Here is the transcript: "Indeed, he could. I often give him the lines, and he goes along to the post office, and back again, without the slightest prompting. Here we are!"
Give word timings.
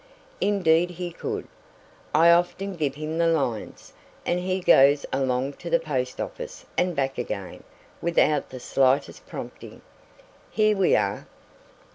"Indeed, 0.41 0.89
he 0.89 1.11
could. 1.11 1.47
I 2.11 2.31
often 2.31 2.73
give 2.75 2.95
him 2.95 3.19
the 3.19 3.27
lines, 3.27 3.93
and 4.25 4.39
he 4.39 4.59
goes 4.59 5.05
along 5.13 5.53
to 5.61 5.69
the 5.69 5.79
post 5.79 6.19
office, 6.19 6.65
and 6.75 6.95
back 6.95 7.19
again, 7.19 7.61
without 8.01 8.49
the 8.49 8.59
slightest 8.59 9.27
prompting. 9.27 9.83
Here 10.49 10.75
we 10.75 10.95
are!" 10.95 11.27